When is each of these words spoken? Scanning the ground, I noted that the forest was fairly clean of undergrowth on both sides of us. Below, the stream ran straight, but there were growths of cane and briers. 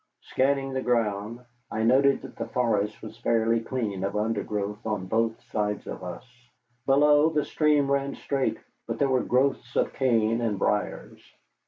Scanning 0.21 0.73
the 0.73 0.81
ground, 0.81 1.41
I 1.69 1.83
noted 1.83 2.23
that 2.23 2.35
the 2.35 2.47
forest 2.47 3.03
was 3.03 3.19
fairly 3.19 3.59
clean 3.59 4.03
of 4.03 4.15
undergrowth 4.15 4.83
on 4.83 5.05
both 5.05 5.39
sides 5.51 5.85
of 5.85 6.03
us. 6.03 6.25
Below, 6.87 7.29
the 7.29 7.45
stream 7.45 7.91
ran 7.91 8.15
straight, 8.15 8.57
but 8.87 8.97
there 8.97 9.09
were 9.11 9.21
growths 9.21 9.75
of 9.75 9.93
cane 9.93 10.41
and 10.41 10.57
briers. 10.57 11.21